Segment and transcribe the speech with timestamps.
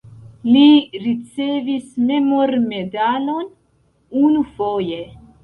[0.53, 0.61] Li
[1.03, 3.53] ricevis memormedalon
[4.25, 5.01] unufoje.